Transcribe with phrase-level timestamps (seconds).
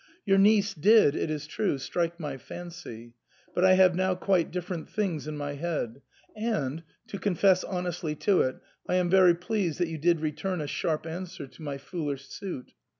[0.25, 3.13] "Your niece did, it is true, strike my fancy;
[3.53, 6.01] but I have now quite different things in my head,
[6.35, 8.55] and— to confess honestly to it—
[8.89, 12.73] I am very pleased that you did return a sharp answer to my foolish suit.